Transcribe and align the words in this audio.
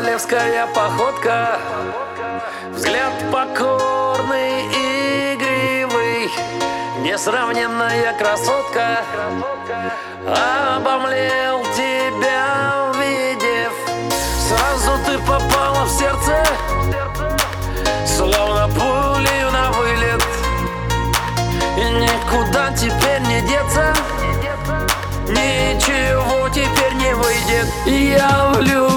Королевская 0.00 0.66
походка. 0.68 1.60
Взгляд 2.72 3.12
покорный 3.30 4.62
и 4.74 5.34
игривый 5.34 6.30
Несравненная 7.02 8.14
красотка. 8.14 9.04
Обомлел 10.26 11.62
тебя 11.76 12.88
увидев 12.88 13.72
Сразу 14.48 14.98
ты 15.04 15.18
попала 15.18 15.84
в 15.84 15.90
сердце. 15.90 16.46
Словно 18.06 18.68
пулею 18.68 19.50
на 19.50 19.70
вылет. 19.72 20.24
И 21.76 21.84
никуда 22.00 22.72
теперь 22.72 23.20
не 23.28 23.42
деться. 23.42 23.92
Ничего 25.28 26.48
теперь 26.48 26.94
не 26.94 27.14
выйдет. 27.14 27.66
Я 27.84 28.48
влюбился, 28.54 28.89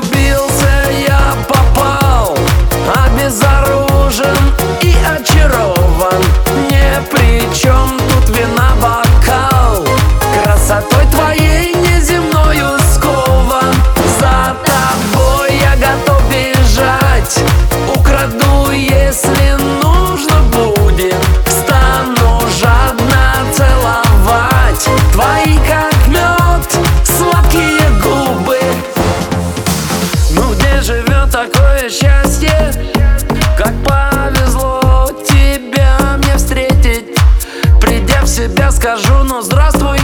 счастье. 32.24 32.74
Как 33.58 33.74
повезло 33.84 35.10
тебя 35.28 36.18
мне 36.18 36.36
встретить. 36.36 37.18
Придя 37.80 38.22
в 38.22 38.28
себя 38.28 38.72
скажу, 38.72 39.24
ну 39.24 39.42
здравствуй 39.42 40.00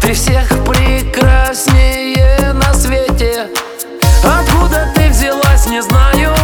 Ты 0.00 0.14
всех 0.14 0.48
прекраснее 0.64 2.52
на 2.52 2.74
свете. 2.74 3.48
Откуда 4.24 4.92
ты 4.94 5.08
взялась, 5.08 5.66
не 5.66 5.82
знаю 5.82 6.41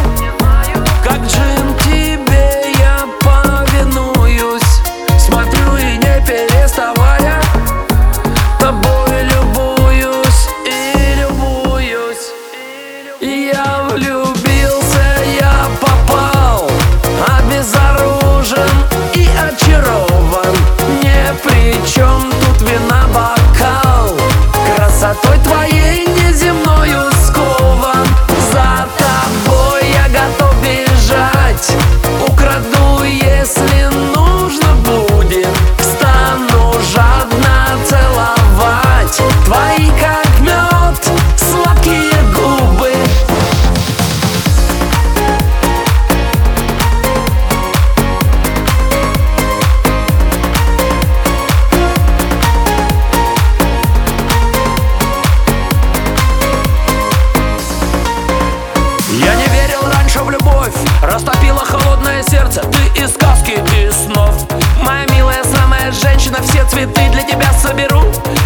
сердце 62.58 62.70
Ты 62.70 63.02
из 63.02 63.14
сказки, 63.14 63.52
из 63.76 63.94
снов. 64.06 64.34
Моя 64.82 65.06
милая, 65.14 65.42
самая 65.44 65.92
женщина 65.92 66.38
Все 66.42 66.64
цветы 66.64 67.08
для 67.10 67.22
тебя 67.22 67.52
соберу. 67.52 68.02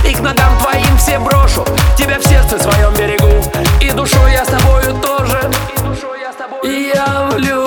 И 0.08 0.14
к 0.14 0.20
ногам 0.20 0.58
твоим 0.58 0.96
все 0.98 1.18
брошу 1.18 1.64
Тебя 1.96 2.18
в 2.18 2.26
сердце 2.26 2.58
своем 2.58 2.92
берегу. 2.94 3.42
И 3.80 3.90
душой 3.90 4.32
я 4.32 4.44
с 4.44 4.48
тобою 4.48 4.94
тоже. 5.00 5.50
Я 6.62 7.28
влюбился, 7.32 7.61